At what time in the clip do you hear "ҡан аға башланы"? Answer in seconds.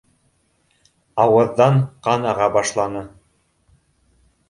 2.09-3.07